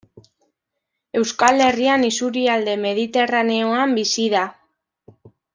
[1.19, 4.45] Euskal Herrian isurialde mediterraneoan bizi da.